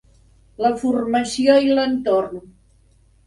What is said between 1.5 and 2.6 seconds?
i l'entorn